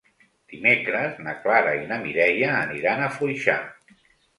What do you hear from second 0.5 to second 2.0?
Dimecres na Clara i